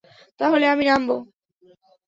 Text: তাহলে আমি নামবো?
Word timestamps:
তাহলে 0.39 0.65
আমি 0.67 0.83
নামবো? 0.85 1.15